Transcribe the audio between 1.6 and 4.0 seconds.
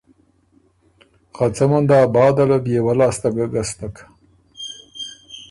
مُندا بعده له بيې وۀ لاسته ګۀ ګستک